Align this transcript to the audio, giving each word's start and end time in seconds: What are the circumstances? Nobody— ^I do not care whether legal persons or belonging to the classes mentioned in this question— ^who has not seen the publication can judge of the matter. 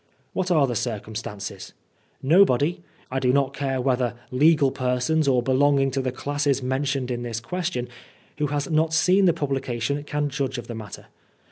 What 0.33 0.49
are 0.49 0.65
the 0.65 0.73
circumstances? 0.75 1.73
Nobody— 2.23 2.81
^I 3.11 3.19
do 3.19 3.31
not 3.31 3.53
care 3.53 3.79
whether 3.79 4.15
legal 4.31 4.71
persons 4.71 5.27
or 5.27 5.43
belonging 5.43 5.91
to 5.91 6.01
the 6.01 6.11
classes 6.11 6.63
mentioned 6.63 7.11
in 7.11 7.21
this 7.21 7.39
question— 7.39 7.87
^who 8.39 8.49
has 8.49 8.67
not 8.67 8.93
seen 8.95 9.25
the 9.25 9.31
publication 9.33 10.03
can 10.05 10.27
judge 10.29 10.57
of 10.57 10.65
the 10.65 10.73
matter. 10.73 11.05